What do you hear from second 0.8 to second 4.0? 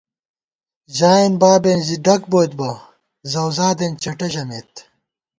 ژائېن بابېن زِی ڈگ بوئیت بہ، زؤزادېن